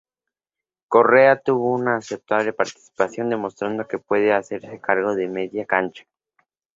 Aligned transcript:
Correa 0.87 1.39
tuvo 1.41 1.75
una 1.75 1.97
aceptable 1.97 2.53
participación 2.53 3.29
demostrando 3.29 3.87
que 3.87 3.99
puede 3.99 4.33
hacerse 4.33 4.81
cargo 4.81 5.13
de 5.13 5.25
la 5.27 5.31
media 5.31 5.63
cancha. 5.67 6.07